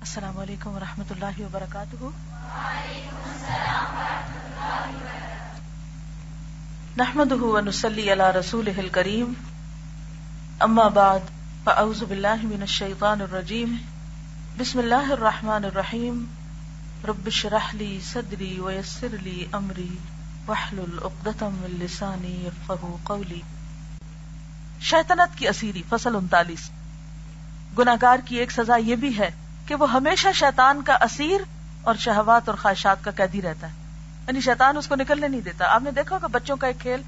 [0.00, 2.04] السلام علیکم ورحمۃ اللہ وبرکاتہ۔
[6.96, 9.32] نحمد ونسلی علی رسول کریم
[10.60, 11.18] اما بعد،
[11.64, 13.76] فاعوذ باللہ من الشیطان الرجیم۔
[14.58, 16.24] بسم اللہ الرحمن الرحیم۔
[17.08, 19.98] رب اشرح لی صدری ویسر لی امری۔
[20.46, 23.40] واحلل عقدۃ من لسانی یفقهوا قولی۔
[24.80, 26.70] شیطنت کی اسیری، فصل انتالیس۔
[27.78, 29.30] گناہگار کی ایک سزا یہ بھی ہے
[29.70, 31.40] کہ وہ ہمیشہ شیطان کا اسیر
[31.82, 33.72] اور شہوات اور خواہشات کا قیدی رہتا ہے۔
[34.28, 37.02] یعنی شیطان اس کو نکلنے نہیں دیتا۔ آپ نے دیکھا ہوگا بچوں کا ایک کھیل،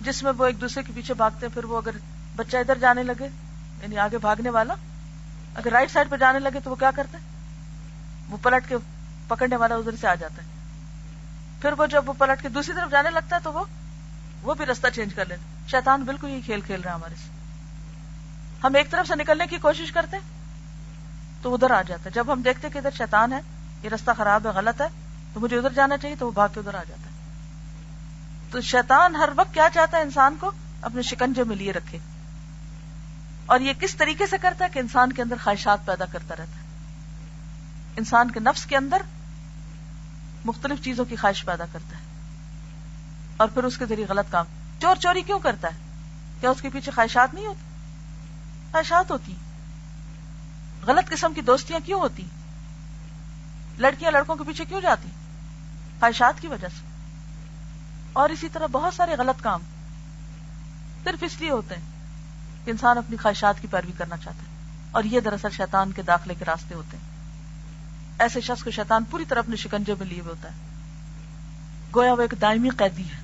[0.00, 1.90] جس میں وہ ایک دوسرے کے پیچھے بھاگتے ہیں، پھر وہ اگر
[2.36, 3.28] بچہ ادھر جانے لگے
[3.82, 4.74] یعنی آگے بھاگنے والا،
[5.54, 7.22] اگر رائٹ سائڈ پہ جانے لگے تو وہ کیا کرتا ہے؟
[8.28, 8.76] وہ پلٹ کے
[9.28, 10.48] پکڑنے والا ادھر سے آ جاتا ہے۔
[11.62, 13.64] پھر وہ جب وہ پلٹ کے دوسری طرف جانے لگتا ہے تو وہ
[14.42, 17.30] وہ بھی رستہ چینج کر لیتا شیطان بالکل یہ کھیل کھیل رہا ہمارے سے
[18.64, 20.37] ہم ایک طرف سے نکلنے کی کوشش کرتے ہیں
[21.42, 23.40] تو ادھر آ جاتا ہے۔ جب ہم دیکھتے کہ ادھر شیطان ہے،
[23.82, 24.86] یہ رستہ خراب ہے، غلط ہے،
[25.32, 27.08] تو مجھے ادھر جانا چاہیے، تو وہ بھاگ کے ادھر آ جاتا ہے۔
[28.50, 30.50] تو شیطان ہر وقت کیا چاہتا ہے؟ انسان کو
[30.82, 31.98] اپنے شکنجے میں لیے رکھے۔
[33.46, 36.56] اور یہ کس طریقے سے کرتا ہے؟ کہ انسان کے اندر خواہشات پیدا کرتا رہتا
[36.60, 36.66] ہے۔
[37.96, 39.02] انسان کے نفس کے اندر
[40.44, 42.02] مختلف چیزوں کی خواہش پیدا کرتا ہے۔
[43.36, 44.44] اور پھر اس کے ذریعے غلط کام۔
[44.80, 45.76] چور چوری کیوں کرتا ہے؟
[46.40, 47.60] کیا اس کے پیچھے خواہشات نہیں ہوتی؟
[48.72, 49.36] خواہشات ہوتی
[50.88, 52.24] غلط قسم کی دوستیاں کیوں ہوتی
[53.78, 55.08] لڑکیاں لڑکوں کے پیچھے کیوں جاتی
[56.00, 56.86] خواہشات کی وجہ سے۔
[58.12, 59.60] اور اسی طرح بہت سارے غلط کام
[61.04, 61.82] صرف اس لیے ہوتے ہیں
[62.64, 64.56] کہ انسان اپنی خواہشات کی پیروی کرنا چاہتا ہے۔
[64.90, 67.04] اور یہ دراصل شیطان کے داخلے کے راستے ہوتے ہیں۔
[68.18, 70.56] ایسے شخص کو شیطان پوری طرح اپنے شکنجے میں لیے ہوئے ہوتا ہے۔
[71.96, 73.22] گویا وہ ایک دائمی قیدی ہے۔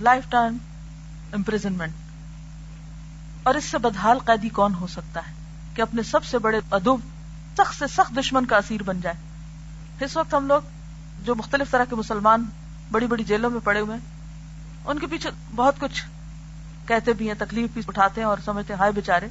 [0.28, 0.56] Lifetime
[1.32, 1.92] imprisonment.
[3.42, 5.41] اور اس سے بدحال قیدی کون ہو سکتا ہے؟
[5.74, 6.96] کہ اپنے سب سے بڑے ادب،
[7.58, 9.16] سخت سے سخت دشمن کا اسیر بن جائے۔
[10.04, 10.60] اس وقت ہم لوگ
[11.24, 12.44] جو مختلف طرح کے مسلمان
[12.90, 14.06] بڑی بڑی جیلوں میں پڑے ہوئے ہیں،
[14.84, 16.04] ان کے پیچھے بہت کچھ
[16.86, 19.28] کہتے بھی ہیں، تکلیف بھی اٹھاتے ہیں اور سمجھتے ہیں، ہائے بےچارے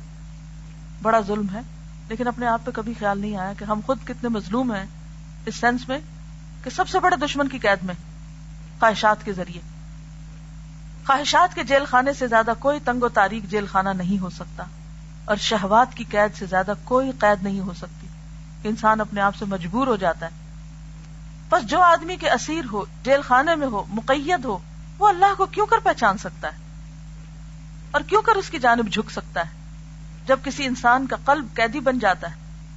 [1.01, 1.61] بڑا ظلم ہے۔
[2.09, 4.85] لیکن اپنے آپ پہ کبھی خیال نہیں آیا کہ ہم خود کتنے مظلوم ہیں
[5.45, 5.99] اس سینس میں
[6.63, 7.95] کہ سب سے بڑے دشمن کی قید میں،
[8.79, 9.61] خواہشات کے ذریعے۔
[11.07, 14.63] خواہشات کے جیل خانے سے زیادہ کوئی تنگ و تاریخ جیل خانہ نہیں ہو سکتا۔
[15.25, 18.07] اور شہوات کی قید سے زیادہ کوئی قید نہیں ہو سکتی
[18.63, 20.31] انسان اپنے آپ سے مجبور ہو جاتا ہے۔
[21.49, 24.57] بس جو آدمی کے اسیر ہو، جیل خانے میں ہو، مقید ہو،
[24.97, 26.57] وہ اللہ کو کیوں کر پہچان سکتا ہے؟
[27.91, 29.49] اور کیوں کر اس کی جانب جھک سکتا ہے؟
[30.25, 32.35] جب کسی انسان کا قلب قیدی بن جاتا ہے،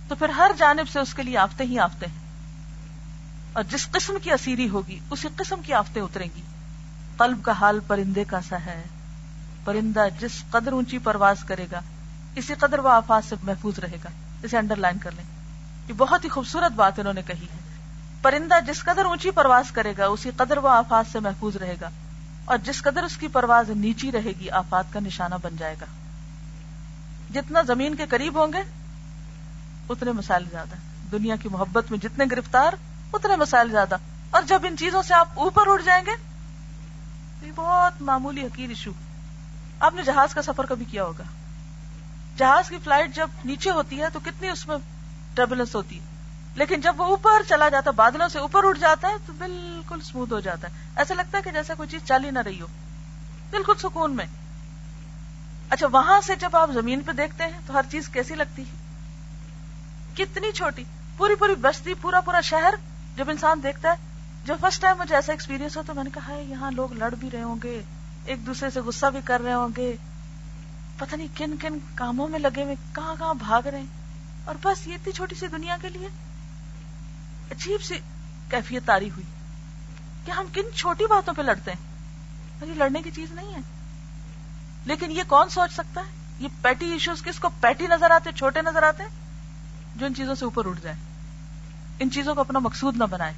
[0.09, 2.25] تو پھر ہر جانب سے اس کے لیے آفتے ہی آفتے ہیں۔
[3.53, 6.43] اور جس قسم کی اسیری ہوگی، اسی قسم کی آفتے اتریں گی۔
[7.19, 8.83] قلب کا حال پرندے کا سا ہے۔
[9.65, 11.81] پرندہ جس قدر اونچی پرواز کرے گا
[12.37, 14.09] اسی قدر وہ آفات سے محفوظ رہے گا۔
[14.43, 15.25] اسے انڈر لائن کر لیں۔
[15.89, 17.59] یہ بہت ہی خوبصورت بات انہوں نے کہی ہے۔
[18.23, 21.91] پرندہ جس قدر اونچی پرواز کرے گا، اسی قدر وہ آفات سے محفوظ رہے گا۔
[22.45, 25.87] اور جس قدر اس کی پرواز نیچی رہے گی، آفات کا نشانہ بن جائے گا۔
[27.35, 28.63] جتنا زمین کے قریب ہوں گے،
[29.89, 30.75] اتنے مسائل زیادہ۔
[31.13, 32.73] دنیا کی محبت میں جتنے گرفتار،
[33.13, 33.97] اتنے مسائل زیادہ۔
[34.31, 36.11] اور جب ان چیزوں سے آپ اوپر اٹھ جائیں گے،
[37.41, 38.91] تو یہ بہت معمولی حقیر ایشو
[39.81, 41.25] آپ نے جہاز کا سفر کبھی کیا ہوگا؟
[42.37, 44.77] جہاز کی فلائٹ جب نیچے ہوتی ہے تو کتنی اس میں
[45.35, 46.05] ٹربولنس ہوتی ہے۔
[46.55, 49.99] لیکن جب وہ اوپر چلا جاتا ہے، بادلوں سے اوپر اٹھ جاتا ہے تو بالکل
[50.01, 52.61] اسموتھ ہو جاتا ہے۔ ایسا لگتا ہے کہ جیسا کوئی چیز چل ہی نہ رہی
[52.61, 52.67] ہو۔
[53.51, 54.27] بالکل سکون میں۔
[55.71, 58.77] اچھا وہاں سے جب آپ زمین پہ دیکھتے ہیں تو ہر چیز کیسی لگتی ہے؟
[60.15, 60.85] کتنی چھوٹی۔
[61.17, 62.75] پوری پوری بستی، پورا پورا شہر
[63.17, 63.95] جب انسان دیکھتا ہے،
[64.45, 67.31] جب فرسٹ ٹائم مجھے ایسا ایکسپیرینس ہو تو میں نے کہا یہاں لوگ لڑ بھی
[67.33, 67.83] رہے ہوں گے،
[68.25, 69.97] ایک دوسرے سے غصہ بھی کر رہے ہوں گے۔
[70.99, 73.87] پتہ نہیں کن کن کاموں میں لگے ہوئے، کہاں کہاں بھاگ رہے ہیں۔
[74.45, 76.07] اور بس یہ اتنی چھوٹی سی دنیا کے لیے
[77.51, 77.95] عجیب سی
[78.51, 79.25] کیفیت تاری ہوئی۔
[80.27, 81.95] کہ ہم کن چھوٹی باتوں پہ لڑتے ہیں۔
[82.69, 83.59] یہ لڑنے کی چیز نہیں ہے۔
[84.85, 88.63] لیکن یہ کون سوچ سکتا ہے؟ یہ پیٹی ایشوز کس کو پیٹی نظر آتے، چھوٹے
[88.63, 89.03] نظر آتے؟
[89.97, 90.97] جو ان چیزوں سے اوپر اٹھ جائے۔
[91.99, 93.33] ان چیزوں کو اپنا مقصود نہ بنائے۔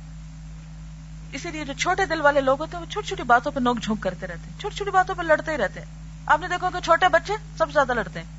[1.32, 3.78] اسی لیے جو چھوٹے دل والے لوگ ہوتے ہیں، وہ چھوٹی چھوٹی باتوں پہ نوک
[3.82, 6.70] جھونک کرتے رہتے ہیں۔ چھوٹی چھوٹی باتوں پہ لڑتے ہی رہتے ہیں۔ آپ نے دیکھو
[6.70, 8.36] کہ چھوٹے بچے سب سے زیادہ لڑتے ہیں۔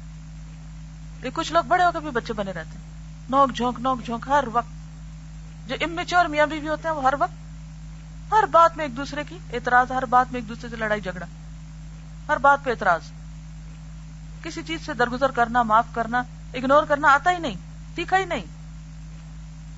[1.34, 2.86] کچھ لوگ بڑے ہو کے بھی بچے بنے رہتے ہیں۔
[3.30, 4.68] نوک جھونک نوک جھونک، ہر وقت۔
[5.70, 7.34] جو امیچور میاں بھی ہوتے ہیں وہ ہر وقت
[8.32, 11.26] ہر بات میں ایک دوسرے کی اعتراض، ہر بات میں ایک دوسرے سے لڑائی، جھگڑا۔
[12.28, 13.02] ہر بات پہ اعتراض۔
[14.44, 16.24] کسی چیز سے درگزر کرنا، معاف کرنا
[16.54, 17.56] اگنور کرنا آتا ہی نہیں،
[17.96, 18.44] سیکھا ہی نہیں۔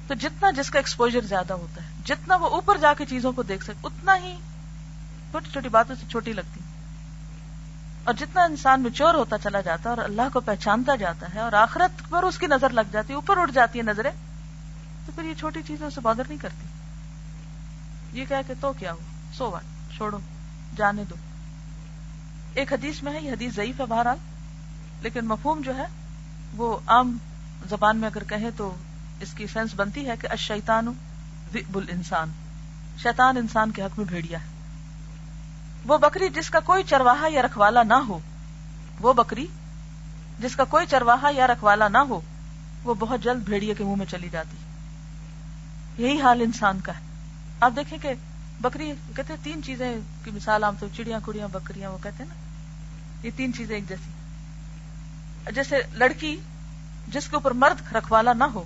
[0.08, 3.44] تو جتنا جس کا ایکسپوجر زیادہ ہوتا ہے، جتنا وہ اوپر جا کے چیزوں کو
[3.44, 4.38] دیکھ سکے، اتنا ہی
[5.32, 6.60] چھوٹی چھوٹی باتوں سے چھوٹی لگتی
[8.04, 11.54] اور جتنا انسان میچور ہوتا چلا جاتا ہے اور اللہ کو پہچانتا جاتا ہے اور
[11.54, 14.12] آخرت پر اس کی نظر لگ جاتی ہے، اوپر اٹھ جاتی ہے نظریں،
[15.06, 16.66] تو پھر یہ چھوٹی چیزیں اسے بادر نہیں کرتی۔
[18.20, 18.98] یہ کہہ کہ تو کیا ہو
[19.34, 20.20] سو واٹ چھوڑو،
[20.76, 21.16] جانے دو۔
[22.54, 24.18] ایک حدیث میں ہے، یہ حدیث ضعیف ہے بہرحال،
[25.02, 25.86] لیکن مفہوم جو ہے،
[26.58, 27.18] وہ عام
[27.70, 28.76] زبان میں اگر کہیں تو
[29.20, 30.88] اس کی سینس بنتی ہے کہ اشیتان
[31.72, 32.32] بل انسان
[33.04, 34.59] شیطان انسان کے حق میں بھیڑیا ہے۔
[35.86, 38.20] وہ بکری جس کا کوئی چرواہا یا رکھوالا نہ ہو،
[39.00, 39.48] وہ بکری
[40.40, 42.22] جس کا کوئی چرواہا یا رکھوالا نہ ہو،
[42.84, 44.58] وہ بہت جلد بھیڑیے کے منہ میں چلی جاتی۔
[46.04, 47.06] یہی حال انسان کا ہے۔
[47.60, 48.14] آپ دیکھیں کہ
[48.62, 52.30] بکری کہتے ہیں تین چیزیں، کی مثال عام تو چڑیا کڑیاں، بکریاں، وہ کہتے ہیں
[52.30, 52.36] نا۔
[53.26, 54.12] یہ تین چیزیں ایک جیسی۔
[55.52, 56.38] جیسے لڑکی
[57.08, 58.64] جس کے اوپر مرد رکھوالا نہ ہو،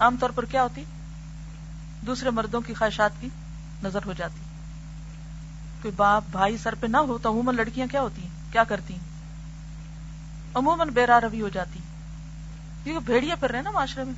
[0.00, 0.84] عام طور پر کیا ہوتی؟
[2.06, 3.28] دوسرے مردوں کی خواہشات کی
[3.84, 4.45] نظر ہو جاتی۔
[5.82, 8.94] کوئی باپ بھائی سر پہ نہ ہو تو عموماً لڑکیاں کیا ہوتی ہیں؟ کیا کرتی
[8.94, 9.00] ہیں؟
[10.54, 11.78] عموماً بیرا روی ہو جاتی
[12.84, 14.14] کیونکہ بھیڑیا پھر رہے نا معاشرے میں۔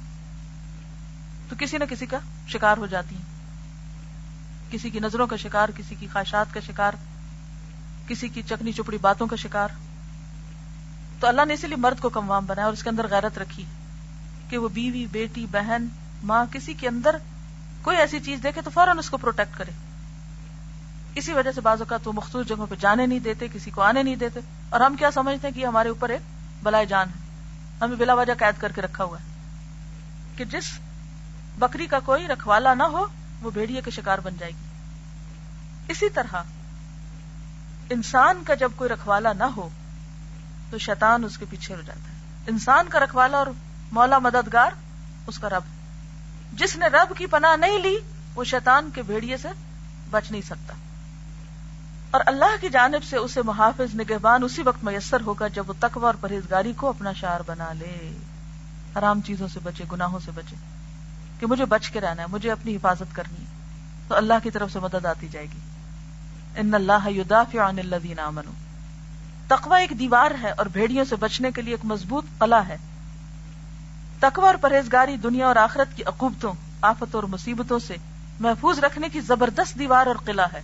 [1.49, 2.19] تو کسی نہ کسی کا
[2.49, 3.39] شکار ہو جاتی ہیں۔
[4.71, 6.93] کسی کی نظروں کا شکار، کسی کی خواہشات کا شکار،
[8.07, 9.69] کسی کی چکنی چپڑی باتوں کا شکار۔
[11.21, 13.65] تو اللہ نے اسی لیے مرد کو کموام بنایا اور اس کے اندر غیرت رکھی
[14.49, 15.87] کہ وہ بیوی، بیٹی، بہن،
[16.23, 17.17] ماں، کسی کے اندر
[17.83, 19.88] کوئی ایسی چیز دیکھے تو فوراً اس کو پروٹیکٹ کرے۔
[21.15, 24.03] اسی وجہ سے بعض اوقات وہ مخصوص جگہوں پہ جانے نہیں دیتے، کسی کو آنے
[24.03, 24.41] نہیں دیتے۔
[24.71, 26.21] اور ہم کیا سمجھتے ہیں کہ ہمارے اوپر ایک
[26.63, 27.29] بلائے جان ہے۔
[27.85, 29.25] ہمیں بلا وجہ قید کر کے رکھا ہوا ہے
[30.37, 30.65] کہ جس
[31.59, 33.07] بکری کا کوئی رکھوالا نہ ہو،
[33.43, 34.67] وہ بھیڑیے کے شکار بن جائے گی۔
[35.89, 36.37] اسی طرح
[37.91, 39.69] انسان کا جب کوئی رکھوالا نہ ہو،
[40.71, 42.17] تو شیطان اس کے پیچھے ہو جاتا ہے۔
[42.47, 43.47] انسان کا رکھوالا اور
[43.93, 44.71] مولا مددگار
[45.27, 45.63] اس کا رب
[46.53, 47.99] جس نے رب کی پناہ نہیں لی،
[48.35, 49.49] وہ شیطان کے بھیڑیے سے
[50.11, 50.75] بچ نہیں سکتا۔
[52.11, 56.05] اور اللہ کی جانب سے اسے محافظ نگہبان اسی وقت میسر ہوگا جب وہ تقوی
[56.05, 58.17] اور پرہیزگاری کو اپنا شعر بنا لے۔
[58.99, 60.57] حرام چیزوں سے بچے، گناہوں سے بچے۔
[61.41, 63.51] کہ مجھے بچ کے رہنا ہے، مجھے اپنی حفاظت کرنی ہے،
[64.09, 65.59] تو اللہ کی طرف سے مدد آتی جائے گی۔
[66.57, 68.53] ان اللہ عن الذین آمنوا۔
[69.49, 72.77] تقوی ایک دیوار ہے اور بھیڑیوں سے بچنے کے لیے ایک مضبوط قلعہ ہے۔
[74.21, 76.53] تقوی اور پرہیزگاری دنیا اور آخرت کی عقوبتوں،
[76.83, 77.97] آفتوں اور مصیبتوں سے
[78.41, 80.61] محفوظ رکھنے کی زبردست دیوار اور قلعہ ہے۔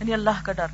[0.00, 0.66] یعنی اللہ کا ڈر۔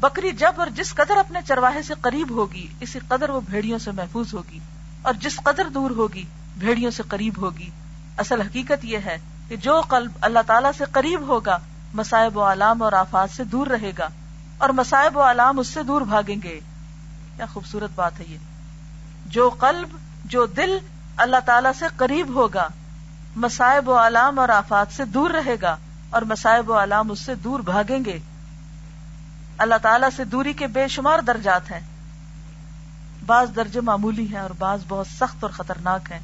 [0.00, 3.90] بکری جب اور جس قدر اپنے چرواہے سے قریب ہوگی، اسی قدر وہ بھیڑیوں سے
[3.90, 4.58] محفوظ ہوگی۔
[5.02, 6.24] اور جس قدر دور ہوگی،
[6.58, 7.70] بھیڑیوں سے قریب ہوگی۔
[8.18, 9.18] اصل حقیقت یہ ہے
[9.48, 11.58] کہ جو قلب اللہ تعالیٰ سے قریب ہوگا
[11.94, 14.08] مسائب و علام اور آفات سے دور رہے گا۔
[14.58, 16.60] اور مسائب و علام اس سے دور بھاگیں گے۔
[17.36, 18.38] کیا خوبصورت بات ہے یہ۔
[19.26, 19.88] جو قلب،
[20.24, 20.78] جو دل
[21.16, 22.68] اللہ تعالیٰ سے قریب ہوگا
[23.36, 25.76] مسائب و علام اور آفات سے دور رہے گا۔
[26.10, 28.18] اور مسائب و علام اس سے دور بھاگیں گے۔
[29.58, 31.80] اللہ تعالیٰ سے دوری کے بے شمار درجات ہیں۔
[33.26, 36.18] بعض درجے معمولی ہیں اور بعض بہت سخت اور خطرناک ہیں۔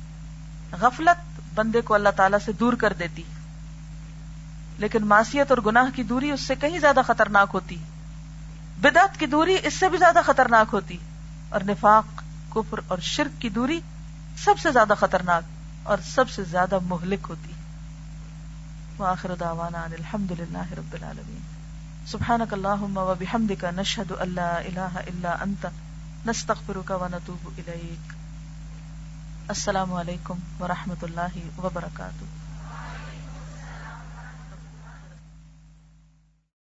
[0.81, 3.23] غفلت بندے کو اللہ تعالیٰ سے دور کر دیتی۔
[4.79, 7.77] لیکن معصیت اور گناہ کی دوری اس سے کہیں زیادہ خطرناک ہوتی۔
[8.81, 10.99] بدعت کی دوری اس سے بھی زیادہ خطرناک ہوتی۔
[11.49, 13.81] اور نفاق، کفر اور شرک کی دوری
[14.37, 15.43] سب سے زیادہ خطرناک
[15.83, 17.53] اور سب سے زیادہ مہلک ہوتی۔
[18.99, 21.64] وآخر دعوانا الحمد للہ رب العالمین۔
[22.09, 25.67] سبحانك اللهم وبحمدك نشهد ان لا اله الا انت
[26.27, 28.13] نستغفرك ونتوب اليك
[29.49, 32.44] السلام علیکم ورحمۃ اللہ وبرکاتہ۔